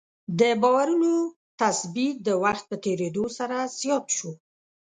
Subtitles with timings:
[0.39, 1.13] د باورونو
[1.61, 4.31] تثبیت د وخت په تېرېدو سره زیات شو.